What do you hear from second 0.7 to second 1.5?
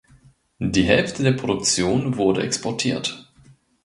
Hälfte der